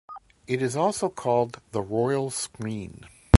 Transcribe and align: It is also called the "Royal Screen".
It 0.47 0.63
is 0.63 0.75
also 0.75 1.09
called 1.09 1.61
the 1.73 1.81
"Royal 1.83 2.31
Screen". 2.31 3.05